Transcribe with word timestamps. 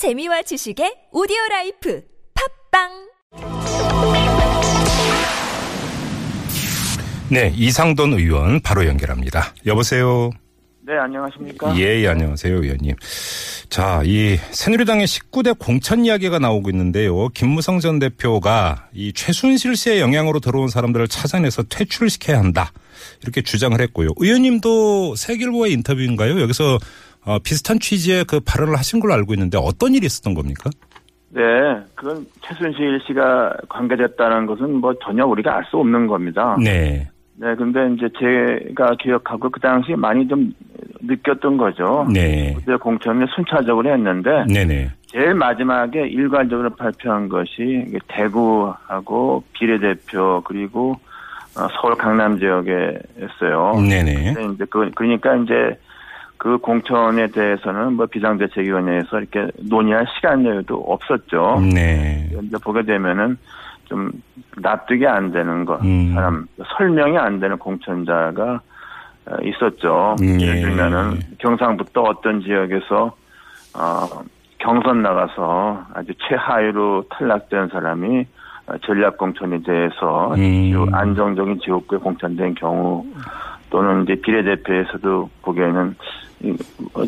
재미와 0.00 0.40
지식의 0.40 1.08
오디오 1.12 1.36
라이프 1.50 2.02
팟빵 2.72 2.88
네, 7.30 7.52
이상돈 7.54 8.14
의원 8.14 8.62
바로 8.62 8.86
연결합니다. 8.86 9.52
여보세요. 9.66 10.30
네, 10.86 10.96
안녕하십니까? 10.96 11.76
예, 11.76 12.00
예, 12.00 12.08
안녕하세요, 12.08 12.62
의원님. 12.62 12.96
자, 13.68 14.00
이 14.06 14.38
새누리당의 14.52 15.06
19대 15.06 15.58
공천 15.58 16.06
이야기가 16.06 16.38
나오고 16.38 16.70
있는데요. 16.70 17.28
김무성 17.28 17.78
전 17.80 17.98
대표가 17.98 18.88
이 18.94 19.12
최순실 19.12 19.76
씨의 19.76 20.00
영향으로 20.00 20.40
들어온 20.40 20.68
사람들을 20.68 21.08
찾아내서 21.08 21.64
퇴출을 21.64 22.08
시켜야 22.08 22.38
한다. 22.38 22.72
이렇게 23.22 23.42
주장을 23.42 23.78
했고요. 23.78 24.12
의원님도 24.16 25.16
세계일보 25.16 25.74
인터뷰인가요? 25.74 26.40
여기서 26.40 26.78
어, 27.24 27.38
비슷한 27.38 27.78
취지의 27.78 28.24
그 28.24 28.40
발언을 28.40 28.76
하신 28.76 29.00
걸로 29.00 29.14
알고 29.14 29.34
있는데 29.34 29.58
어떤 29.58 29.94
일이 29.94 30.06
있었던 30.06 30.34
겁니까? 30.34 30.70
네, 31.30 31.42
그건 31.94 32.26
최순실 32.42 33.00
씨가 33.06 33.54
관계됐다는 33.68 34.46
것은 34.46 34.74
뭐 34.80 34.94
전혀 35.04 35.24
우리가 35.24 35.56
알 35.56 35.64
수 35.64 35.76
없는 35.76 36.06
겁니다. 36.06 36.56
네. 36.62 37.08
네, 37.36 37.54
근데 37.54 37.94
이제 37.94 38.08
제가 38.18 38.96
기억하고 39.00 39.48
그 39.48 39.60
당시 39.60 39.92
많이 39.92 40.26
좀 40.28 40.52
느꼈던 41.00 41.56
거죠. 41.56 42.06
네. 42.12 42.54
그때 42.58 42.76
공천을 42.76 43.26
순차적으로 43.34 43.90
했는데 43.90 44.44
네네. 44.52 44.90
제일 45.06 45.34
마지막에 45.34 46.06
일괄적으로 46.06 46.70
발표한 46.70 47.28
것이 47.28 47.86
대구하고 48.08 49.42
비례대표 49.52 50.42
그리고 50.44 50.96
어, 51.56 51.66
서울 51.80 51.96
강남 51.96 52.38
지역에였어요. 52.38 53.80
네네. 53.88 54.34
근데 54.34 54.54
이제 54.54 54.64
그 54.68 54.90
그러니까 54.94 55.36
이제 55.36 55.78
그 56.40 56.56
공천에 56.56 57.26
대해서는 57.26 57.96
뭐 57.96 58.06
비상대책위원회에서 58.06 59.20
이렇게 59.20 59.46
논의할 59.58 60.06
시간 60.16 60.42
여유도 60.46 60.74
없었죠. 60.74 61.60
네. 61.74 62.30
이제 62.42 62.56
보게 62.64 62.82
되면은 62.82 63.36
좀 63.84 64.10
납득이 64.56 65.06
안 65.06 65.32
되는 65.32 65.66
것, 65.66 65.84
음. 65.84 66.14
사람 66.14 66.46
설명이 66.78 67.18
안 67.18 67.40
되는 67.40 67.58
공천자가 67.58 68.58
어, 69.26 69.36
있었죠. 69.42 70.16
음, 70.22 70.40
예를 70.40 70.56
예. 70.56 70.60
들면은 70.62 71.20
경상북도 71.40 72.04
어떤 72.04 72.40
지역에서 72.40 73.14
어, 73.74 74.06
경선 74.60 75.02
나가서 75.02 75.84
아주 75.92 76.14
최하위로 76.26 77.04
탈락된 77.10 77.68
사람이 77.68 78.24
어, 78.66 78.78
전략 78.78 79.18
공천에 79.18 79.60
대해서 79.62 80.34
음. 80.36 80.94
안정적인 80.94 81.60
지역구에 81.60 81.98
공천된 81.98 82.54
경우 82.54 83.04
또는 83.68 84.04
이제 84.04 84.14
비례대표에서도 84.14 85.30
보기에는 85.42 85.96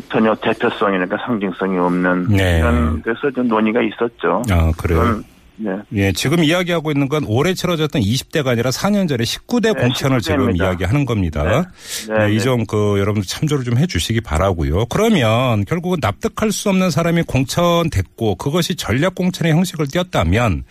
전혀 0.09 0.35
대표성이니까 0.35 1.17
상징성이 1.25 1.77
없는 1.77 2.27
네. 2.29 2.59
이런 2.59 3.01
그래서 3.01 3.31
좀 3.31 3.47
논의가 3.47 3.81
있었죠. 3.81 4.43
아, 4.49 4.71
그래요. 4.77 5.21
네. 5.55 5.71
예, 5.93 6.11
지금 6.11 6.43
이야기하고 6.43 6.91
있는 6.91 7.07
건 7.07 7.25
올해 7.27 7.53
치러졌던 7.53 8.01
20대가 8.01 8.47
아니라 8.47 8.71
4년 8.71 9.07
전에 9.07 9.23
19대 9.23 9.73
네, 9.75 9.81
공천을 9.81 10.19
지금 10.19 10.37
19대 10.37 10.49
입니다. 10.49 10.65
이야기하는 10.65 11.05
겁니다. 11.05 11.43
네. 11.43 11.61
네, 12.09 12.25
네, 12.27 12.33
이 12.33 12.37
네. 12.37 12.43
점그 12.43 12.99
여러분들 12.99 13.27
참조를 13.27 13.63
좀 13.63 13.77
해주시기 13.77 14.21
바라고요. 14.21 14.85
그러면 14.85 15.63
결국은 15.65 15.99
납득할 16.01 16.51
수 16.51 16.69
없는 16.69 16.89
사람이 16.89 17.23
공천됐고 17.23 18.35
그것이 18.35 18.75
전략 18.75 19.15
공천의 19.15 19.53
형식을 19.53 19.87
띄었다면 19.87 20.63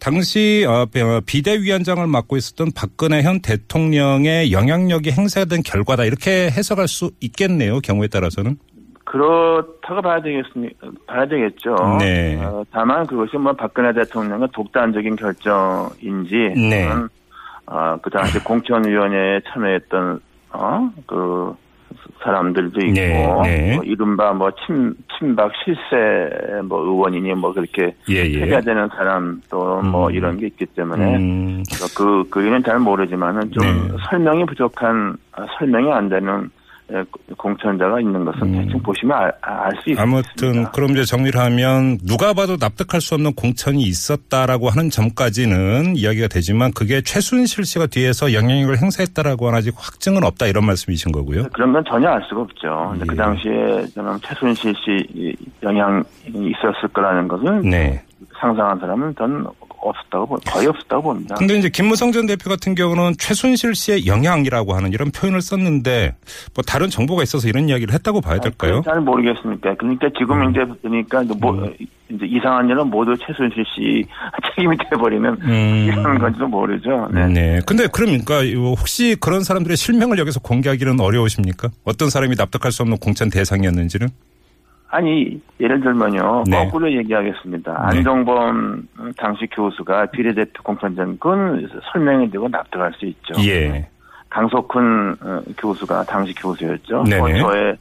당시 0.00 0.64
어, 0.66 0.86
비대위원장을 1.26 2.04
맡고 2.06 2.36
있었던 2.38 2.72
박근혜 2.74 3.22
현 3.22 3.40
대통령의 3.40 4.50
영향력이 4.50 5.12
행사된 5.12 5.62
결과다 5.62 6.04
이렇게 6.04 6.50
해석할 6.50 6.88
수 6.88 7.10
있겠네요. 7.20 7.80
경우에 7.80 8.08
따라서는. 8.08 8.56
그렇다고 9.04 10.02
봐야 10.02 10.22
되겠습니까? 10.22 10.88
봐야 11.06 11.26
되겠죠. 11.26 11.74
네. 11.98 12.36
어, 12.36 12.64
다만 12.70 13.06
그것이 13.06 13.36
뭐 13.36 13.52
박근혜 13.52 13.92
대통령의 13.92 14.48
독단적인 14.52 15.16
결정인지, 15.16 16.36
네. 16.56 16.88
어, 17.66 17.96
그 18.00 18.08
당시 18.08 18.38
공천위원회에 18.38 19.40
참여했던, 19.52 20.20
어, 20.52 20.90
그, 21.06 21.54
사람들도 22.22 22.80
있고, 22.80 22.92
네, 22.92 23.42
네. 23.42 23.74
뭐 23.74 23.84
이른바 23.84 24.32
뭐 24.32 24.50
친, 24.66 24.94
친박 25.18 25.52
실세 25.64 26.60
뭐 26.64 26.80
의원이니 26.80 27.34
뭐 27.34 27.52
그렇게 27.52 27.94
예, 28.08 28.16
예. 28.16 28.46
해야되는 28.46 28.88
사람 28.88 29.40
또뭐 29.50 30.08
음. 30.08 30.14
이런 30.14 30.36
게 30.36 30.46
있기 30.46 30.66
때문에 30.66 31.16
음, 31.16 31.62
그, 31.96 32.24
그 32.30 32.42
이유는 32.42 32.62
잘 32.64 32.78
모르지만은 32.78 33.52
좀 33.52 33.64
네. 33.64 33.96
설명이 34.08 34.46
부족한, 34.46 35.16
아, 35.32 35.46
설명이 35.58 35.92
안 35.92 36.08
되는 36.08 36.42
예, 36.42 36.59
공천자가 37.36 38.00
있는 38.00 38.24
것은 38.24 38.42
음. 38.42 38.52
대충 38.64 38.82
보시면 38.82 39.16
알 39.40 39.70
수 39.82 39.90
있습니다. 39.90 40.02
아무튼 40.02 40.64
그럼 40.72 40.90
이제 40.90 41.04
정리를 41.04 41.38
하면 41.40 41.98
누가 42.06 42.32
봐도 42.32 42.56
납득할 42.58 43.00
수 43.00 43.14
없는 43.14 43.34
공천이 43.34 43.82
있었다라고 43.82 44.68
하는 44.70 44.90
점까지는 44.90 45.96
이야기가 45.96 46.28
되지만 46.28 46.72
그게 46.72 47.00
최순실 47.00 47.64
씨가 47.64 47.86
뒤에서 47.86 48.32
영향력을 48.32 48.76
행사했다라고 48.78 49.46
하는 49.46 49.58
아직 49.58 49.74
확증은 49.76 50.24
없다 50.24 50.46
이런 50.46 50.66
말씀이신 50.66 51.12
거고요. 51.12 51.44
그런 51.52 51.72
건 51.72 51.84
전혀 51.88 52.08
알 52.08 52.22
수가 52.28 52.42
없죠. 52.42 52.94
예. 53.00 53.04
그 53.06 53.16
당시에 53.16 53.86
저는 53.94 54.18
최순실 54.22 54.74
씨 54.84 55.36
영향이 55.62 56.02
있었을 56.34 56.88
거라는 56.92 57.28
것은 57.28 57.62
네. 57.70 58.02
상상한 58.40 58.78
사람은 58.78 59.14
전 59.16 59.46
없었다고, 59.82 60.26
보- 60.26 60.36
거의 60.50 60.66
없었다고 60.66 61.02
봅니다. 61.02 61.34
근데 61.36 61.56
이제 61.56 61.70
김무성 61.70 62.12
전 62.12 62.26
대표 62.26 62.50
같은 62.50 62.74
경우는 62.74 63.14
최순실 63.18 63.74
씨의 63.74 64.06
영향이라고 64.06 64.74
하는 64.74 64.92
이런 64.92 65.10
표현을 65.10 65.40
썼는데 65.40 66.14
뭐 66.54 66.62
다른 66.66 66.90
정보가 66.90 67.22
있어서 67.22 67.48
이런 67.48 67.68
이야기를 67.68 67.94
했다고 67.94 68.20
봐야 68.20 68.38
될까요? 68.40 68.76
음. 68.76 68.80
그건 68.82 68.92
잘 68.94 69.00
모르겠습니까. 69.00 69.74
그러니까 69.76 70.08
지금 70.18 70.50
이제 70.50 70.60
보니까 70.82 71.22
뭐, 71.40 71.66
이제 72.10 72.26
이상한 72.26 72.68
일은 72.68 72.88
모두 72.88 73.16
최순실 73.16 73.64
씨 73.74 74.04
책임이 74.54 74.76
돼버리는 74.90 75.24
음. 75.40 75.84
이런 75.88 76.18
건지도 76.18 76.46
모르죠. 76.46 77.08
네. 77.12 77.26
네. 77.28 77.60
근데 77.66 77.86
그러니까 77.90 78.42
혹시 78.42 79.16
그런 79.18 79.42
사람들의 79.42 79.76
실명을 79.78 80.18
여기서 80.18 80.40
공개하기는 80.40 81.00
어려우십니까? 81.00 81.70
어떤 81.84 82.10
사람이 82.10 82.34
납득할 82.36 82.70
수 82.70 82.82
없는 82.82 82.98
공천 82.98 83.30
대상이었는지는? 83.30 84.08
아니 84.90 85.40
예를 85.60 85.80
들면요 85.80 86.44
네. 86.46 86.64
거꾸로 86.64 86.92
얘기하겠습니다. 86.92 87.72
네. 87.72 87.98
안정범 87.98 88.88
당시 89.16 89.46
교수가 89.46 90.06
비례대표 90.06 90.62
공천장 90.62 91.12
그건 91.12 91.68
설명이 91.92 92.30
되고 92.30 92.48
납득할 92.48 92.92
수 92.98 93.06
있죠. 93.06 93.34
예. 93.46 93.88
강석훈 94.28 95.16
어, 95.20 95.40
교수가 95.56 96.04
당시 96.04 96.34
교수였죠. 96.34 97.04
네네. 97.04 97.20
원초에 97.20 97.76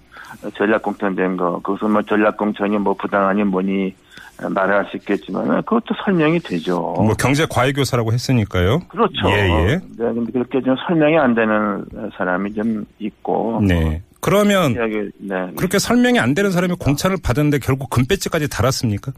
전략 0.55 0.83
공천된 0.83 1.37
거 1.37 1.59
그것은 1.61 1.91
뭐 1.91 2.01
전략 2.03 2.37
공천이 2.37 2.77
뭐 2.77 2.93
부당하니 2.93 3.43
뭐니 3.43 3.95
어, 4.43 4.49
말을 4.49 4.75
할수 4.75 4.97
있겠지만 4.97 5.47
그것도 5.63 5.95
설명이 6.05 6.39
되죠. 6.39 6.79
뭐 6.95 7.13
경제 7.17 7.45
과외 7.49 7.71
교사라고 7.71 8.13
했으니까요. 8.13 8.81
그렇죠. 8.87 9.29
예, 9.29 9.49
예. 9.49 9.65
네, 9.77 9.81
근데 9.97 10.31
그렇게 10.31 10.61
좀 10.61 10.75
설명이 10.87 11.17
안 11.17 11.33
되는 11.33 11.85
사람이 12.15 12.53
좀 12.53 12.85
있고. 12.99 13.61
네. 13.67 14.01
그러면 14.21 14.73
이야기, 14.73 15.09
네. 15.17 15.51
그렇게 15.55 15.79
설명이 15.79 16.19
안 16.19 16.33
되는 16.33 16.51
사람이 16.51 16.75
공천을 16.79 17.17
받았는데 17.23 17.59
결국 17.59 17.89
금배지까지 17.89 18.49
달았습니까? 18.49 19.13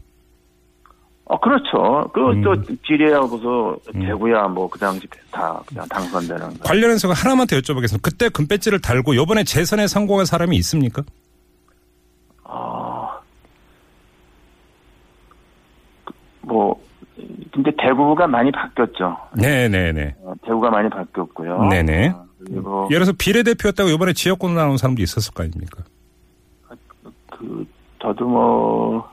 어, 1.24 1.40
그렇죠. 1.40 2.10
그, 2.12 2.20
또, 2.44 2.52
음. 2.52 2.78
비례하고서 2.82 3.76
대구야, 3.92 4.48
뭐, 4.48 4.68
그 4.68 4.78
당시 4.78 5.06
다 5.30 5.62
그냥 5.66 5.86
당선되는 5.88 6.58
거. 6.58 6.64
관련해서 6.64 7.10
하나만 7.10 7.46
더 7.46 7.56
여쭤보겠습니다. 7.56 8.02
그때 8.02 8.28
금배지를 8.28 8.80
달고 8.80 9.14
이번에 9.14 9.44
재선에 9.44 9.86
성공한 9.86 10.26
사람이 10.26 10.56
있습니까? 10.58 11.02
아, 12.44 13.18
그, 16.04 16.12
뭐, 16.42 16.82
근데 17.52 17.70
대구가 17.78 18.26
많이 18.26 18.50
바뀌었죠. 18.52 19.16
네네네. 19.36 20.16
어, 20.22 20.34
대구가 20.44 20.70
많이 20.70 20.90
바뀌었고요. 20.90 21.64
네네. 21.68 22.08
어, 22.08 22.26
그리고, 22.46 22.88
예를 22.90 23.04
들어서 23.04 23.12
비례대표였다고 23.18 23.90
이번에 23.90 24.12
지역구로 24.12 24.54
나온 24.54 24.76
사람도 24.76 25.02
있었을 25.02 25.32
거 25.34 25.42
아닙니까? 25.42 25.82
그, 27.30 27.66
저도 28.00 28.28
뭐, 28.28 29.10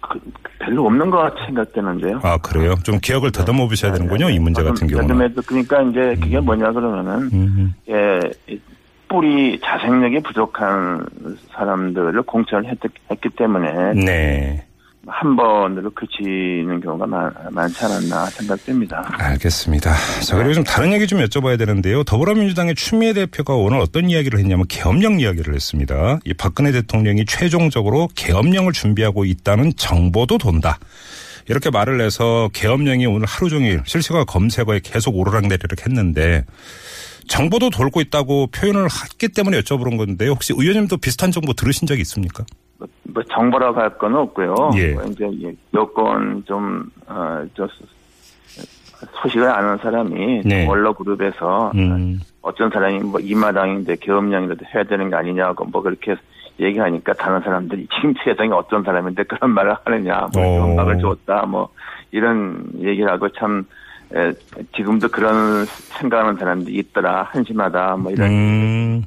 그, 0.00 0.20
별로 0.58 0.86
없는 0.86 1.10
것 1.10 1.18
같이 1.18 1.36
생각되는데요. 1.46 2.20
아, 2.22 2.38
그래요? 2.38 2.74
좀 2.82 2.98
기억을 3.00 3.32
더듬어 3.32 3.68
보셔야 3.68 3.92
되는군요. 3.92 4.30
이 4.30 4.38
문제 4.38 4.62
같은 4.62 4.86
경우는. 4.86 5.34
그러니까 5.46 5.82
이제 5.82 6.16
그게 6.20 6.40
뭐냐 6.40 6.72
그러면은, 6.72 7.30
음, 7.32 7.74
예, 7.88 8.20
이 8.48 8.60
뿌리 9.08 9.58
자생력이 9.60 10.20
부족한 10.20 11.06
사람들을 11.52 12.22
공천을 12.22 12.70
했, 12.70 12.78
했기 13.10 13.30
때문에 13.30 13.94
네. 13.94 14.67
한 15.08 15.36
번으로 15.36 15.90
그치는 15.90 16.80
경우가 16.80 17.06
많, 17.06 17.32
많지 17.50 17.84
않았나 17.84 18.26
생각됩니다. 18.26 19.02
알겠습니다. 19.12 19.94
자, 20.24 20.36
그리고 20.36 20.54
좀 20.54 20.64
다른 20.64 20.92
얘기 20.92 21.06
좀 21.06 21.20
여쭤봐야 21.20 21.58
되는데요. 21.58 22.04
더불어민주당의 22.04 22.74
추미애 22.74 23.12
대표가 23.12 23.54
오늘 23.54 23.80
어떤 23.80 24.10
이야기를 24.10 24.38
했냐면 24.38 24.66
계엄령 24.68 25.20
이야기를 25.20 25.54
했습니다. 25.54 26.18
이 26.24 26.34
박근혜 26.34 26.72
대통령이 26.72 27.24
최종적으로 27.26 28.08
계엄령을 28.14 28.72
준비하고 28.72 29.24
있다는 29.24 29.72
정보도 29.76 30.38
돈다. 30.38 30.78
이렇게 31.48 31.70
말을 31.70 32.00
해서 32.00 32.50
계엄령이 32.52 33.06
오늘 33.06 33.26
하루 33.26 33.48
종일 33.48 33.82
실시간 33.86 34.24
검색어에 34.26 34.80
계속 34.82 35.16
오르락내리락 35.16 35.86
했는데 35.86 36.44
정보도 37.26 37.70
돌고 37.70 38.00
있다고 38.00 38.48
표현을 38.48 38.84
했기 38.84 39.28
때문에 39.28 39.60
여쭤보는 39.60 39.96
건데 39.96 40.28
혹시 40.28 40.52
의원님도 40.56 40.98
비슷한 40.98 41.30
정보 41.30 41.52
들으신 41.52 41.86
적이 41.86 42.02
있습니까? 42.02 42.44
뭐 43.02 43.22
정보라고 43.24 43.80
할 43.80 43.90
건 43.98 44.14
없고요. 44.14 44.70
예. 44.76 44.94
뭐 44.94 45.02
이제 45.04 45.26
이 45.32 45.56
여권 45.74 46.44
좀어 46.46 47.46
저 47.54 47.68
소식을 49.22 49.48
아는 49.48 49.76
사람이 49.78 50.42
네. 50.44 50.66
원로 50.66 50.92
그룹에서 50.94 51.72
음. 51.74 52.20
어떤 52.42 52.70
사람이 52.70 53.00
뭐 53.00 53.20
이마당인데 53.20 53.96
계엄령이라도 54.00 54.64
해야 54.74 54.84
되는 54.84 55.10
게 55.10 55.16
아니냐고 55.16 55.64
뭐 55.64 55.82
그렇게 55.82 56.16
얘기하니까 56.60 57.12
다른 57.14 57.40
사람들이 57.40 57.86
지금 57.94 58.14
세상에 58.24 58.50
어떤 58.50 58.82
사람인데 58.82 59.24
그런 59.24 59.50
말을 59.52 59.76
하느냐 59.84 60.28
뭐 60.34 60.42
오. 60.42 60.70
연막을 60.70 60.98
줬다 60.98 61.46
뭐 61.46 61.68
이런 62.10 62.64
얘기를 62.78 63.10
하고 63.10 63.28
참 63.30 63.64
에, 64.14 64.32
지금도 64.76 65.08
그런 65.08 65.64
생각하는 65.66 66.36
사람들이 66.36 66.76
있더라 66.78 67.24
한심하다 67.30 67.96
뭐 67.96 68.10
이런 68.12 68.30
음. 68.30 69.04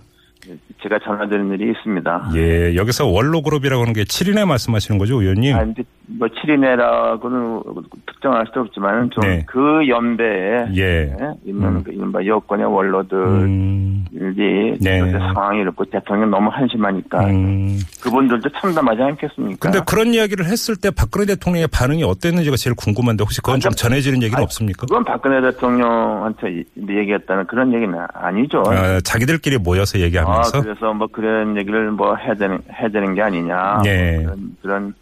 제가 0.81 0.99
전화드린 1.03 1.51
일이 1.53 1.71
있습니다. 1.71 2.31
예, 2.35 2.75
여기서 2.75 3.07
원로그룹이라고 3.07 3.81
하는 3.81 3.93
게 3.93 4.03
7인에 4.03 4.45
말씀하시는 4.47 4.97
거죠, 4.97 5.21
의원님? 5.21 5.55
아, 5.55 5.63
이제 5.63 5.83
뭐 6.07 6.27
7인회라고는 6.27 7.63
특정할 8.07 8.45
수 8.51 8.59
없지만 8.59 9.09
좀 9.11 9.21
네. 9.23 9.43
그 9.47 9.87
연배에 9.87 10.65
예. 10.75 10.81
예, 10.81 11.33
있는 11.45 11.67
음. 11.67 11.83
그 11.83 11.91
이른바 11.91 12.25
여권의 12.25 12.65
원로들이 12.65 13.15
음. 13.19 14.05
네. 14.11 14.77
네. 14.79 15.11
상황이 15.11 15.61
이렇고 15.61 15.85
대통령 15.85 16.29
너무 16.31 16.49
한심하니까 16.51 17.25
음. 17.27 17.79
그분들도 18.01 18.49
참담하지 18.59 19.01
않겠습니까? 19.01 19.57
근데 19.59 19.79
그런 19.87 20.13
이야기를 20.13 20.45
했을 20.45 20.75
때 20.75 20.89
박근혜 20.91 21.25
대통령의 21.25 21.67
반응이 21.67 22.03
어땠는지가 22.03 22.55
제일 22.57 22.75
궁금한데 22.75 23.23
혹시 23.23 23.41
그건 23.41 23.59
좀 23.59 23.71
전해지는 23.71 24.21
얘기는 24.23 24.35
아니, 24.37 24.43
없습니까? 24.43 24.81
그건 24.87 25.03
박근혜 25.05 25.39
대통령한테 25.41 26.51
이- 26.51 26.63
얘기했다는 26.89 27.47
그런 27.47 27.73
얘기는 27.73 27.93
아니죠. 28.13 28.63
아, 28.67 28.99
자기들끼리 29.01 29.57
모여서 29.59 29.97
아, 29.97 30.01
얘기하면 30.01 30.30
서 30.43 30.61
그래서 30.61 30.93
뭐 30.93 31.07
그런 31.07 31.57
얘기를 31.57 31.91
뭐 31.91 32.15
해야 32.15 32.33
되는 32.33 32.59
해야 32.71 32.89
되는 32.89 33.13
게 33.13 33.21
아니냐. 33.21 33.81
네. 33.83 34.17
뭐 34.17 34.23
그런, 34.23 34.55
그런 34.61 34.93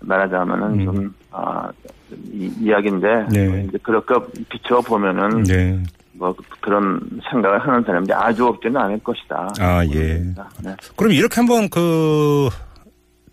말하자면은 0.00 0.80
음. 0.80 0.84
좀 0.84 1.14
아, 1.30 1.70
이, 2.32 2.50
이야기인데 2.60 3.26
네. 3.30 3.48
뭐 3.48 3.58
이제 3.58 3.78
그렇게 3.82 4.14
비춰 4.48 4.80
보면은 4.80 5.42
네. 5.44 5.82
뭐 6.12 6.34
그런 6.60 7.00
생각을 7.30 7.58
하는 7.58 7.82
사람들이 7.82 8.14
아주 8.14 8.46
없지는 8.46 8.76
않을 8.76 8.98
것이다. 9.00 9.48
아, 9.58 9.84
예. 9.86 10.22
네. 10.62 10.76
그럼 10.96 11.12
이렇게 11.12 11.36
한번 11.36 11.68
그 11.68 12.48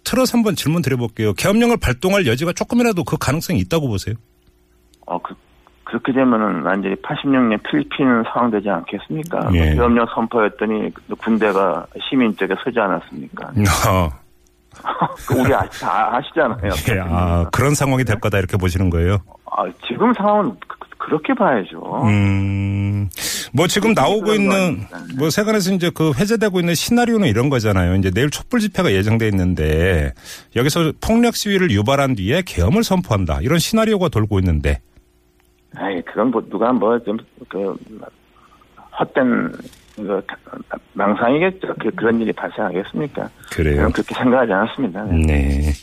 틀어서 0.03 0.37
한번 0.37 0.55
질문 0.55 0.81
드려볼게요. 0.81 1.33
계엄령을 1.33 1.77
발동할 1.77 2.25
여지가 2.25 2.53
조금이라도 2.53 3.03
그 3.03 3.17
가능성이 3.17 3.59
있다고 3.59 3.87
보세요? 3.87 4.15
어, 5.05 5.21
그, 5.21 5.35
그렇게 5.91 6.13
되면은 6.13 6.63
완전히 6.63 6.95
86년 6.95 7.61
필리핀 7.63 8.23
상황 8.31 8.49
되지 8.49 8.69
않겠습니까? 8.69 9.49
예. 9.53 9.75
계엄령 9.75 10.05
선포했더니 10.15 10.89
군대가 11.17 11.85
시민 12.09 12.35
쪽에 12.37 12.55
서지 12.63 12.79
않았습니까? 12.79 13.47
어, 13.89 14.09
그 15.27 15.37
우리 15.37 15.53
아, 15.53 15.59
다 15.81 16.15
아시잖아요. 16.15 16.71
예, 16.89 16.99
아, 17.01 17.45
그런 17.51 17.75
상황이 17.75 18.05
될 18.05 18.21
거다 18.21 18.37
이렇게 18.37 18.55
보시는 18.55 18.89
거예요? 18.89 19.17
아, 19.51 19.65
지금 19.85 20.13
상황은 20.13 20.55
그, 20.97 21.09
렇게 21.09 21.33
봐야죠. 21.33 22.03
음, 22.05 23.09
뭐 23.51 23.67
지금 23.67 23.93
나오고 23.93 24.33
있는, 24.33 24.55
아닙니까? 24.55 24.99
뭐 25.17 25.29
세간에서 25.29 25.73
이제 25.73 25.91
그 25.93 26.13
회자되고 26.13 26.59
있는 26.59 26.73
시나리오는 26.73 27.27
이런 27.27 27.49
거잖아요. 27.49 27.95
이제 27.95 28.11
내일 28.11 28.29
촛불 28.29 28.61
집회가 28.61 28.93
예정돼 28.93 29.27
있는데 29.27 30.13
여기서 30.55 30.93
폭력 31.01 31.35
시위를 31.35 31.71
유발한 31.71 32.15
뒤에 32.15 32.43
계엄을 32.45 32.85
선포한다. 32.85 33.39
이런 33.41 33.59
시나리오가 33.59 34.07
돌고 34.07 34.39
있는데. 34.39 34.79
아이, 35.75 36.01
그건 36.01 36.31
뭐, 36.31 36.41
누가 36.49 36.71
뭐, 36.73 36.99
좀, 36.99 37.17
그, 37.47 37.75
헛된, 38.99 39.51
그, 39.95 40.21
망상이겠죠. 40.93 41.75
그, 41.79 41.91
그런 41.91 42.19
일이 42.21 42.31
발생하겠습니까? 42.33 43.29
그래요. 43.51 43.75
저는 43.77 43.91
그렇게 43.91 44.13
생각하지 44.15 44.51
않았습니다. 44.51 45.03
네. 45.05 45.25
네. 45.27 45.73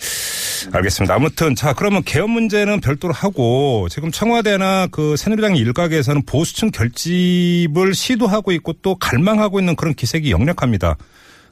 알겠습니다. 0.72 1.14
아무튼 1.14 1.54
자 1.54 1.72
그러면 1.72 2.02
개헌 2.04 2.30
문제는 2.30 2.80
별도로 2.80 3.14
하고 3.14 3.86
지금 3.88 4.10
청와대나 4.10 4.88
그 4.90 5.16
새누리당 5.16 5.56
일각에서는 5.56 6.22
보수층 6.26 6.70
결집을 6.70 7.94
시도하고 7.94 8.52
있고 8.52 8.72
또 8.82 8.96
갈망하고 8.96 9.60
있는 9.60 9.76
그런 9.76 9.94
기색이 9.94 10.30
역력합니다. 10.30 10.96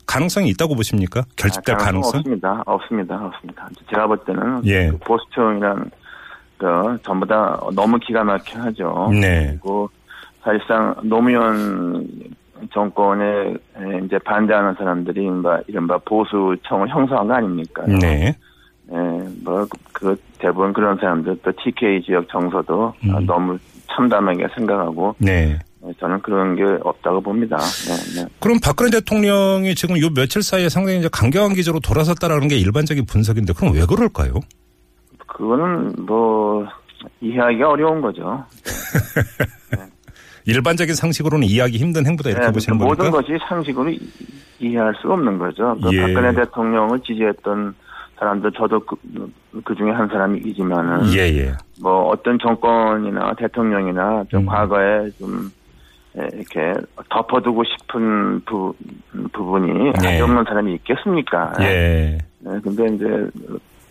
가능성이 0.06 0.50
있다고 0.50 0.74
보십니까? 0.74 1.24
결집될 1.36 1.74
아, 1.74 1.78
가능성? 1.78 2.18
없습니다. 2.18 2.62
없습니다. 2.66 3.14
없습니다. 3.16 3.68
제가 3.90 4.06
볼 4.06 4.18
때는 4.24 4.64
예. 4.64 4.90
그 4.90 4.98
보수층이란 4.98 5.90
그 6.56 6.98
전부 7.02 7.26
다 7.26 7.60
너무 7.74 7.98
기가 7.98 8.24
막혀 8.24 8.60
하죠. 8.60 9.10
네. 9.12 9.48
그리고 9.50 9.88
사실상 10.42 10.94
노무현 11.02 12.06
정권에 12.72 13.54
이제 14.04 14.18
반대하는 14.18 14.74
사람들이 14.74 15.22
이른바, 15.22 15.60
이른바 15.66 15.98
보수청을 15.98 16.88
형성한 16.88 17.28
거 17.28 17.34
아닙니까? 17.34 17.84
네. 17.86 18.34
예, 18.92 18.96
뭐, 19.42 19.66
그, 19.92 20.16
대부분 20.38 20.72
그런 20.72 20.96
사람들, 20.96 21.40
또 21.42 21.52
TK 21.52 22.02
지역 22.04 22.28
정서도 22.28 22.94
음. 23.04 23.26
너무 23.26 23.58
참담하게 23.88 24.46
생각하고, 24.54 25.16
네. 25.18 25.58
예, 25.84 25.92
저는 25.98 26.20
그런 26.22 26.54
게 26.54 26.62
없다고 26.82 27.20
봅니다. 27.20 27.56
네, 27.58 28.22
네. 28.22 28.28
그럼 28.38 28.58
박근혜 28.62 28.90
대통령이 28.90 29.74
지금 29.74 30.00
요 30.00 30.08
며칠 30.14 30.42
사이에 30.42 30.68
상당히 30.68 30.98
이제 30.98 31.08
강경한 31.10 31.54
기조로 31.54 31.80
돌아섰다라는 31.80 32.46
게 32.46 32.56
일반적인 32.56 33.06
분석인데 33.06 33.54
그럼 33.54 33.74
왜 33.74 33.84
그럴까요? 33.86 34.34
그거는 35.36 35.92
뭐, 36.06 36.66
이해하기가 37.20 37.68
어려운 37.68 38.00
거죠. 38.00 38.42
일반적인 40.46 40.94
상식으로는 40.94 41.46
이해하기 41.46 41.76
힘든 41.76 42.06
행보다 42.06 42.30
이렇게 42.30 42.46
네, 42.46 42.52
보시는 42.52 42.78
모든 42.78 43.10
겁니까? 43.10 43.18
것이 43.20 43.38
상식으로 43.46 43.90
이- 43.90 44.00
이해할 44.60 44.94
수가 45.02 45.14
없는 45.14 45.38
거죠. 45.38 45.76
그 45.82 45.92
예. 45.94 46.00
박근혜 46.00 46.32
대통령을 46.34 47.00
지지했던 47.00 47.74
사람들, 48.18 48.50
저도 48.52 48.80
그, 48.80 48.96
그 49.62 49.74
중에 49.74 49.90
한 49.90 50.08
사람이지만은, 50.08 51.12
예, 51.12 51.18
예. 51.36 51.52
뭐 51.82 52.04
어떤 52.08 52.38
정권이나 52.38 53.34
대통령이나 53.34 54.24
좀 54.30 54.42
음. 54.44 54.46
과거에 54.46 55.10
좀 55.18 55.50
에, 56.16 56.26
이렇게 56.32 56.72
덮어두고 57.10 57.62
싶은 57.64 58.40
부, 58.46 58.72
부분이 59.34 59.92
네. 60.00 60.14
아주 60.14 60.24
없는 60.24 60.44
사람이 60.44 60.72
있겠습니까? 60.76 61.52
예. 61.60 62.16
네, 62.38 62.58
근데 62.62 62.86
이제 62.94 63.04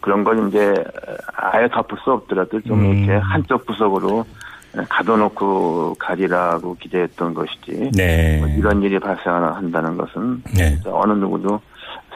그런 0.06 0.24
걸 0.24 0.48
이제 0.48 0.72
아예 1.36 1.68
덮을 1.68 1.98
수 2.04 2.12
없더라도 2.12 2.62
좀 2.62 2.80
음. 2.80 2.94
이렇게 2.94 3.14
한쪽 3.16 3.66
구석으로 3.66 4.24
가둬놓고 4.88 5.96
가리라고 5.98 6.76
기대했던 6.76 7.34
것이지. 7.34 7.92
네. 7.96 8.38
뭐 8.40 8.48
이런 8.50 8.84
일이 8.84 9.00
발생한다는 9.00 9.98
것은 9.98 10.44
네. 10.56 10.80
어느 10.86 11.14
누구도 11.14 11.60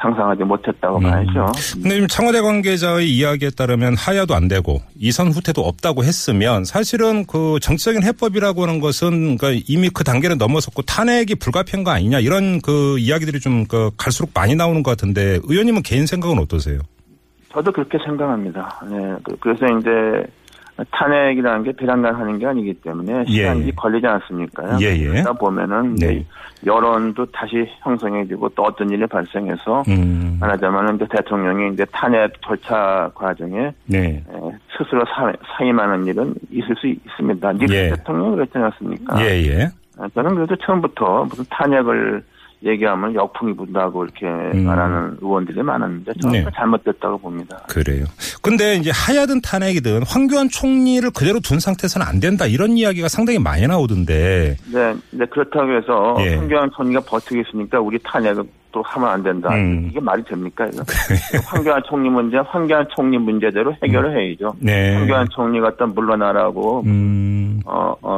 상상하지 0.01 0.43
못했다고 0.43 0.97
음. 0.97 1.01
봐야죠. 1.01 1.51
근데 1.73 1.89
지금 1.89 2.07
청와대 2.07 2.41
관계자의 2.41 3.09
이야기에 3.09 3.49
따르면 3.57 3.97
하야도 3.97 4.35
안 4.35 4.47
되고 4.47 4.81
이선 4.97 5.31
후퇴도 5.31 5.61
없다고 5.61 6.03
했으면 6.03 6.63
사실은 6.63 7.25
그 7.25 7.57
정치적인 7.61 8.03
해법이라고 8.03 8.63
하는 8.63 8.79
것은 8.79 9.37
그러니까 9.37 9.63
이미 9.67 9.89
그 9.89 10.03
단계를 10.03 10.37
넘어섰고 10.37 10.83
탄핵이 10.83 11.35
불가피한 11.39 11.83
거 11.83 11.91
아니냐 11.91 12.19
이런 12.19 12.61
그 12.61 12.97
이야기들이 12.99 13.39
좀 13.39 13.65
그 13.67 13.91
갈수록 13.97 14.31
많이 14.33 14.55
나오는 14.55 14.83
것 14.83 14.91
같은데 14.91 15.39
의원님은 15.43 15.81
개인 15.83 16.05
생각은 16.05 16.39
어떠세요? 16.39 16.79
저도 17.51 17.71
그렇게 17.71 17.97
생각합니다. 17.99 18.81
네, 18.89 19.15
그- 19.23 19.35
그래서 19.39 19.65
이제 19.79 20.23
탄핵이라는 20.91 21.63
게 21.63 21.71
배란간하는 21.73 22.39
게 22.39 22.45
아니기 22.45 22.73
때문에 22.75 23.25
시간이 23.25 23.67
예. 23.67 23.71
걸리지 23.71 24.07
않습니까? 24.07 24.77
예, 24.81 24.95
예. 24.97 25.07
그러다 25.07 25.33
보면은 25.33 25.95
네. 25.95 26.25
여론도 26.65 27.25
다시 27.33 27.65
형성해지고 27.81 28.49
또 28.49 28.63
어떤 28.63 28.89
일이 28.89 29.05
발생해서 29.05 29.83
음. 29.89 30.37
말하자면은 30.39 30.95
이제 30.95 31.05
대통령이 31.09 31.73
이제 31.73 31.85
탄핵 31.91 32.31
절차 32.41 33.09
과정에 33.13 33.73
네. 33.87 34.23
에, 34.29 34.51
스스로 34.77 35.03
사, 35.05 35.33
사임하는 35.57 36.05
일은 36.05 36.33
있을 36.49 36.73
수 36.77 36.87
있습니다. 36.87 37.51
닉슨 37.53 37.75
예. 37.75 37.89
대통령이 37.89 38.35
그랬지 38.37 38.57
않습니까? 38.57 39.21
예, 39.21 39.25
예. 39.47 39.69
아, 39.97 40.07
저는 40.13 40.33
그래도 40.35 40.55
처음부터 40.55 41.25
무슨 41.25 41.43
탄핵을 41.49 42.23
얘기하면 42.63 43.15
역풍이 43.15 43.55
분다고 43.55 44.03
이렇게 44.03 44.25
음. 44.25 44.65
말하는 44.65 45.17
의원들이 45.21 45.63
많았는데 45.63 46.11
저는 46.21 46.43
네. 46.43 46.51
잘못됐다고 46.53 47.17
봅니다. 47.19 47.57
그래요. 47.69 48.03
근데 48.41 48.75
이제 48.75 48.91
하야든 48.93 49.41
탄핵이든 49.41 50.03
황교안 50.05 50.49
총리를 50.49 51.09
그대로 51.11 51.39
둔 51.39 51.59
상태에서는 51.59 52.05
안 52.05 52.19
된다 52.19 52.45
이런 52.45 52.77
이야기가 52.77 53.07
상당히 53.07 53.39
많이 53.39 53.65
나오던데. 53.65 54.57
네, 54.73 54.95
네 55.11 55.25
그렇다고 55.27 55.71
해서 55.71 56.17
예. 56.19 56.35
황교안 56.35 56.69
총리가 56.75 57.01
버티겠으니까 57.01 57.79
우리 57.79 57.97
탄핵을 58.03 58.43
또 58.71 58.81
하면 58.81 59.09
안 59.09 59.23
된다. 59.23 59.49
음. 59.55 59.87
이게 59.89 59.99
말이 59.99 60.21
됩니까? 60.23 60.67
이거? 60.71 60.83
황교안 61.45 61.81
총리 61.87 62.09
문제, 62.09 62.37
황교안 62.37 62.85
총리 62.95 63.17
문제대로 63.17 63.73
해결을 63.81 64.19
해야죠. 64.19 64.53
네. 64.59 64.95
황교안 64.95 65.27
총리 65.29 65.59
갖다 65.59 65.85
물러나라고 65.85 66.83
음. 66.85 67.61
어, 67.65 67.95
어, 68.01 68.15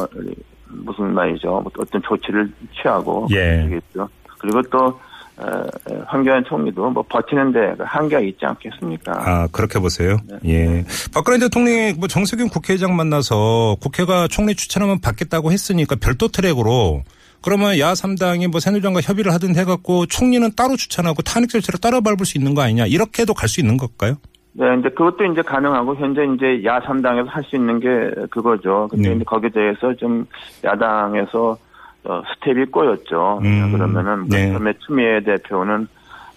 무슨 0.68 1.14
말이죠. 1.14 1.64
어떤 1.78 2.02
조치를 2.02 2.52
취하고. 2.82 3.28
예. 3.32 3.68
되겠죠. 3.70 4.10
그리고 4.42 4.62
또, 4.64 5.00
어, 5.38 5.46
어, 5.46 6.04
황교안 6.08 6.44
총리도 6.44 6.90
뭐 6.90 7.04
버티는데 7.08 7.76
한계가 7.80 8.22
있지 8.22 8.46
않겠습니까? 8.46 9.12
아, 9.16 9.48
그렇게 9.52 9.80
보세요? 9.80 10.18
네. 10.28 10.38
예. 10.46 10.86
박근혜 11.14 11.40
대통령이 11.40 11.94
뭐 11.94 12.08
정세균 12.08 12.50
국회의장 12.50 12.96
만나서 12.96 13.78
국회가 13.82 14.28
총리 14.28 14.56
추천하면 14.56 15.00
받겠다고 15.02 15.52
했으니까 15.52 15.96
별도 16.00 16.28
트랙으로 16.28 17.04
그러면 17.42 17.80
야 17.80 17.94
3당이 17.94 18.50
뭐 18.50 18.60
새누리당과 18.60 19.02
협의를 19.02 19.34
하든 19.34 19.56
해갖고 19.56 20.06
총리는 20.06 20.52
따로 20.56 20.76
추천하고 20.76 21.24
탄핵 21.24 21.50
절차를 21.50 21.80
따로 21.80 22.02
밟을 22.02 22.26
수 22.26 22.38
있는 22.38 22.54
거 22.54 22.62
아니냐 22.62 22.86
이렇게도 22.86 23.34
갈 23.34 23.50
수 23.50 23.62
있는 23.62 23.78
걸까요? 23.78 24.18
네, 24.54 24.66
이제 24.80 24.90
그것도 24.90 25.24
이제 25.32 25.42
가능하고 25.42 25.96
현재 25.96 26.22
이제 26.36 26.62
야삼당에서 26.64 27.30
할 27.30 27.44
수 27.46 27.56
있는 27.56 27.80
게 27.80 27.88
그거죠. 28.30 28.88
근데 28.92 29.16
네. 29.16 29.24
거기에 29.24 29.50
대해서 29.50 29.94
좀 29.96 30.26
야당에서 30.64 31.58
어, 32.04 32.22
스텝이 32.34 32.66
꼬였죠. 32.66 33.40
음, 33.44 33.72
그러면은 33.72 34.28
네. 34.28 34.52
처음에 34.52 34.74
추미애 34.86 35.22
대표는 35.22 35.88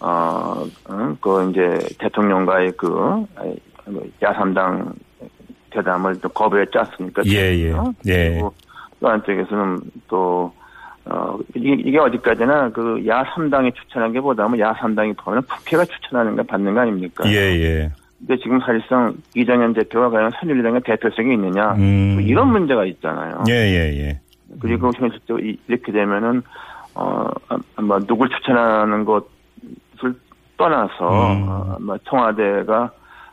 어, 0.00 0.66
어, 0.88 1.16
그 1.20 1.50
이제 1.50 1.78
대통령과의 1.98 2.72
그 2.76 3.24
야삼당 4.22 4.92
대담을 5.70 6.20
또 6.20 6.28
거부했지 6.28 6.78
않습니까? 6.78 7.22
예, 7.26 7.54
예. 7.56 7.72
어? 7.72 7.92
예. 8.06 8.30
그리고 8.30 8.54
또 9.00 9.08
한쪽에서는 9.08 9.80
또 10.08 10.52
어, 11.06 11.38
이게, 11.54 11.72
이게 11.72 11.98
어디까지나 11.98 12.70
그 12.70 13.02
야3당이 13.04 13.74
추천한 13.74 14.12
게 14.12 14.20
보다는 14.20 14.58
야3당이 14.58 15.16
보면 15.18 15.42
국회가 15.42 15.84
추천하는 15.84 16.36
거 16.36 16.42
받는 16.42 16.74
거 16.74 16.80
아닙니까? 16.80 17.24
예, 17.26 17.36
예. 17.36 17.92
근데 18.18 18.40
지금 18.42 18.58
사실상 18.60 19.14
이정현 19.34 19.74
대표가 19.74 20.08
과연 20.08 20.30
새누리당의 20.40 20.80
대표성이 20.84 21.34
있느냐 21.34 21.74
음. 21.74 22.14
뭐 22.14 22.22
이런 22.22 22.50
문제가 22.52 22.86
있잖아요. 22.86 23.44
예, 23.48 23.52
예, 23.52 23.98
예. 23.98 24.20
그리고 24.64 24.90
현실적으로 24.96 25.44
이- 25.44 25.58
이렇게 25.68 25.92
되면은 25.92 26.42
어뭐 26.94 27.98
누굴 28.06 28.28
추천하는 28.30 29.04
것을 29.04 30.14
떠나서 30.56 31.32
음. 31.34 31.48
어, 31.48 31.76
뭐 31.80 31.98
청와대가 32.08 32.90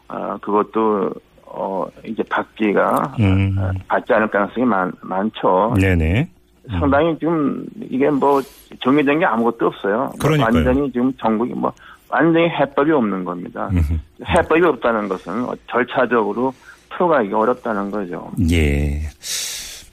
어, 0.10 0.38
그것도 0.42 1.12
어 1.46 1.86
이제 2.06 2.22
받기가 2.30 3.14
음. 3.20 3.56
어, 3.58 3.72
받지 3.88 4.14
않을 4.14 4.28
가능성이 4.28 4.66
많, 4.66 4.92
많죠. 5.02 5.74
네네. 5.80 6.28
상당히 6.70 7.18
지금 7.20 7.66
이게 7.82 8.10
뭐 8.10 8.42
정해진 8.82 9.20
게 9.20 9.26
아무것도 9.26 9.68
없어요. 9.68 9.98
뭐 9.98 10.10
그러니까요. 10.20 10.54
완전히 10.56 10.92
지금 10.92 11.12
전국이 11.18 11.54
뭐 11.54 11.72
완전히 12.10 12.50
해법이 12.50 12.92
없는 12.92 13.24
겁니다. 13.24 13.70
해법이 14.28 14.62
없다는 14.66 15.08
것은 15.08 15.46
절차적으로 15.68 16.54
풀어가기 16.90 17.34
어렵다는 17.34 17.90
거죠. 17.90 18.30
예. 18.52 19.00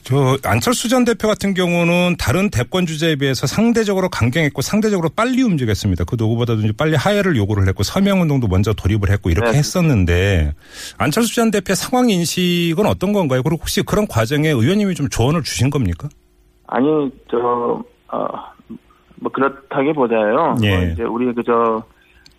저 0.09 0.39
안철수 0.43 0.89
전 0.89 1.05
대표 1.05 1.29
같은 1.29 1.53
경우는 1.53 2.17
다른 2.19 2.49
대권 2.49 2.87
주자에 2.87 3.17
비해서 3.17 3.47
상대적으로 3.47 4.09
강경했고 4.09 4.63
상대적으로 4.63 5.11
빨리 5.15 5.43
움직였습니다. 5.43 6.05
그 6.05 6.17
누구보다도 6.19 6.61
이제 6.61 6.73
빨리 6.79 6.97
하야를 6.97 7.37
요구를 7.37 7.69
했고 7.69 7.83
서명 7.83 8.23
운동도 8.23 8.49
먼저 8.49 8.73
돌입을 8.73 9.11
했고 9.11 9.29
이렇게 9.29 9.51
네. 9.51 9.59
했었는데 9.59 10.55
안철수 10.97 11.35
전 11.35 11.51
대표의 11.51 11.77
상황 11.77 12.09
인식은 12.09 12.87
어떤 12.87 13.13
건가요? 13.13 13.43
그리고 13.43 13.61
혹시 13.61 13.83
그런 13.83 14.07
과정에 14.07 14.49
의원님이 14.49 14.95
좀 14.95 15.11
조언을 15.11 15.43
주신 15.43 15.69
겁니까? 15.69 16.09
아니 16.69 16.87
저 17.31 17.85
어, 18.11 18.29
뭐 19.17 19.31
그렇다기보다요. 19.31 20.57
예. 20.63 20.75
뭐 20.75 20.87
이제 20.87 21.03
우리 21.03 21.35
그저 21.35 21.85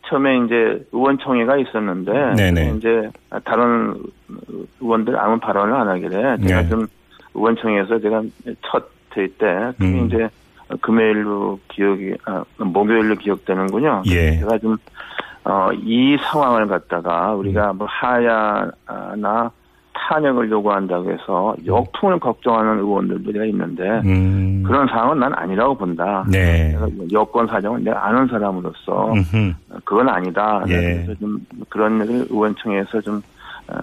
처음에 0.09 0.43
이제 0.43 0.55
의원총회가 0.91 1.57
있었는데 1.57 2.33
네네. 2.35 2.77
이제 2.77 3.11
다른 3.45 3.95
의원들 4.81 5.15
아무 5.19 5.39
발언을 5.39 5.75
안 5.75 5.87
하길래 5.87 6.37
제가 6.47 6.63
네. 6.63 6.69
좀의 6.69 6.87
원총회에서 7.39 7.99
제가 7.99 8.21
첫 8.61 8.89
회의 9.15 9.27
때 9.29 9.71
그게 9.77 9.99
음. 9.99 10.05
이제 10.07 10.29
금요일로 10.81 11.59
기억이 11.67 12.13
아, 12.25 12.43
목요일로 12.57 13.15
기억되는군요. 13.15 14.03
예. 14.07 14.37
제가 14.39 14.57
좀 14.59 14.77
어, 15.43 15.69
이 15.73 16.17
상황을 16.21 16.67
갖다가 16.67 17.33
우리가 17.33 17.73
뭐 17.73 17.87
하야나 17.89 19.51
탄핵을 19.93 20.49
요구한다고 20.49 21.11
해서 21.11 21.55
역풍을 21.65 22.19
걱정하는 22.19 22.79
의원들도 22.79 23.45
있는데 23.45 23.83
음. 24.05 24.63
그런 24.65 24.87
상황은 24.87 25.19
난 25.19 25.33
아니라고 25.33 25.75
본다. 25.75 26.25
네. 26.29 26.69
내가 26.73 26.87
여권 27.11 27.47
사정을 27.47 27.83
내가 27.83 28.07
아는 28.07 28.27
사람으로서 28.27 29.13
음흠. 29.13 29.53
그건 29.83 30.09
아니다. 30.09 30.63
예. 30.67 30.75
그래서 30.75 31.15
좀 31.15 31.39
그런 31.69 32.03
일을 32.03 32.27
의원총회에서 32.29 33.01
좀 33.01 33.21
어, 33.67 33.77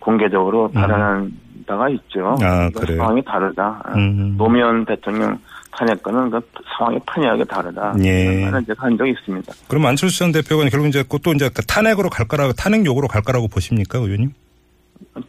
공개적으로 0.00 0.70
발언한 0.70 1.32
바가 1.70 1.88
있죠. 1.90 2.20
음. 2.40 2.44
아, 2.44 2.68
그러니까 2.68 2.80
그래요? 2.80 2.98
상황이 2.98 3.22
다르다. 3.24 3.82
음. 3.94 4.34
노무현 4.36 4.84
대통령 4.84 5.38
탄핵과는 5.72 6.30
그 6.30 6.40
상황이 6.76 6.98
판이하게 7.06 7.44
다르다. 7.44 7.94
예. 8.02 8.44
말을 8.44 8.64
제가 8.66 8.84
한 8.86 8.96
적이 8.98 9.12
있습니다. 9.12 9.52
그럼 9.68 9.86
안철수 9.86 10.18
전 10.18 10.32
대표가 10.32 10.68
결국 10.68 10.88
이제 10.88 11.04
또 11.22 11.32
이제 11.32 11.48
그 11.54 11.62
탄핵으로 11.64 12.10
갈 12.10 12.26
거라고 12.26 12.52
탄핵 12.54 12.84
요구로 12.84 13.06
갈 13.08 13.22
거라고 13.22 13.46
보십니까, 13.48 13.98
의원님? 13.98 14.32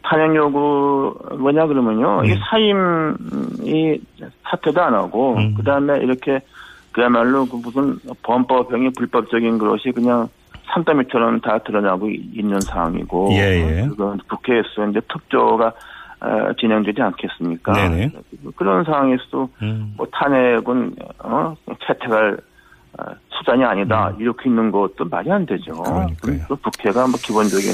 탄핵 0.02 0.34
요구 0.34 1.14
뭐냐 1.38 1.66
그러면요. 1.66 2.24
이 2.24 2.32
음. 2.32 2.38
사임이 2.50 4.00
사퇴도 4.50 4.80
안 4.82 4.94
하고 4.94 5.36
음. 5.36 5.54
그다음에 5.54 5.98
이렇게 6.00 6.40
그야말로 6.90 7.46
그 7.46 7.56
무슨 7.56 7.98
범법행위 8.22 8.90
불법적인 8.96 9.58
것이 9.58 9.92
그냥 9.92 10.28
산더미처럼 10.74 11.40
다 11.40 11.58
드러나고 11.58 12.08
이- 12.10 12.30
있는 12.34 12.60
상황이고 12.60 13.28
예, 13.32 13.80
예. 13.82 13.86
그건 13.88 14.18
국회에서 14.28 14.88
이제 14.90 15.00
특조가 15.12 15.66
어, 15.68 15.72
진행되지 16.58 17.02
않겠습니까? 17.02 17.72
네네. 17.72 18.10
그런 18.56 18.84
상황에서도 18.84 19.48
음. 19.62 19.94
뭐 19.96 20.06
탄핵은 20.12 20.94
어, 21.18 21.54
채택할 21.86 22.38
어, 22.98 23.04
수단이 23.30 23.64
아니다 23.64 24.12
이렇게 24.18 24.48
있는 24.48 24.70
것도 24.70 25.06
말이 25.10 25.30
안 25.32 25.46
되죠. 25.46 25.72
음. 25.72 26.14
그러니까요. 26.20 26.46
또 26.48 26.56
국회가 26.56 27.06
뭐 27.06 27.18
기본적인 27.20 27.72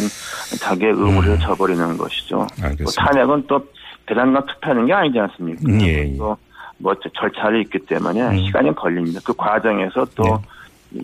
자기의 0.61 0.93
의무를 0.93 1.39
저버리는 1.39 1.97
것이죠. 1.97 2.47
음. 2.63 2.77
또 2.79 2.85
탄핵은 2.97 3.45
또 3.49 3.67
배당과 4.07 4.45
투표하는 4.47 4.87
게 4.87 4.93
아니지 4.95 5.19
않습니까? 5.19 5.63
음, 5.67 5.81
예, 5.83 6.11
예. 6.11 6.17
또뭐 6.17 6.95
절차를 7.15 7.61
있기 7.63 7.81
때문에 7.81 8.23
음. 8.23 8.39
시간이 8.47 8.75
걸립니다. 8.75 9.21
그 9.25 9.35
과정에서 9.35 10.07
또 10.15 10.23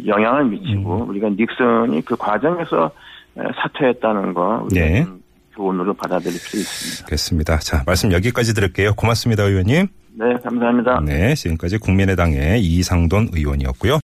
영향을 0.07 0.45
미치고 0.45 1.03
음. 1.03 1.09
우리가 1.11 1.29
닉슨이 1.29 2.01
그 2.07 2.17
과정에서 2.17 2.91
에, 3.37 3.43
사퇴했다는 3.57 4.33
거 4.33 4.63
우리가 4.65 4.87
네. 4.87 5.07
좀 5.55 5.65
교훈으로 5.65 5.95
받아들일 5.95 6.39
수 6.39 6.57
있습니다. 6.57 7.05
알겠습니다. 7.05 7.59
자, 7.59 7.83
말씀 7.87 8.13
여기까지 8.13 8.55
드릴게요. 8.55 8.95
고맙습니다, 8.95 9.45
의원님. 9.45 9.89
네, 10.17 10.27
감사합니다. 10.45 11.01
네, 11.05 11.35
지금까지 11.35 11.79
국민의당의 11.79 12.65
이상돈 12.65 13.31
의원이었고요. 13.33 13.93